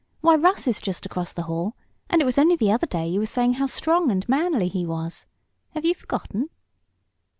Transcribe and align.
Why, 0.21 0.33
Russ 0.35 0.67
is 0.67 0.81
just 0.81 1.05
across 1.05 1.31
the 1.31 1.43
hall, 1.43 1.75
and 2.09 2.23
it 2.23 2.25
was 2.25 2.39
only 2.39 2.55
the 2.55 2.71
other 2.71 2.87
day 2.87 3.07
you 3.07 3.19
were 3.19 3.27
saying 3.27 3.53
how 3.61 3.67
strong 3.67 4.09
and 4.09 4.27
manly 4.27 4.67
he 4.67 4.83
was. 4.83 5.27
Have 5.75 5.85
you 5.85 5.93
forgotten?" 5.93 6.49